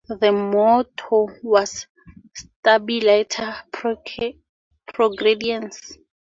The 0.07 0.31
motto 0.31 1.29
was 1.43 1.85
"Stabiliter 2.65 3.61
progrediens". 4.91 5.95